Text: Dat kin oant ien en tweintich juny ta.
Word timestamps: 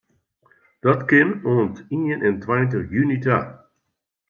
Dat 0.83 1.01
kin 1.09 1.29
oant 1.53 1.77
ien 1.97 2.21
en 2.27 2.35
tweintich 2.43 2.89
juny 2.93 3.17
ta. 3.25 3.37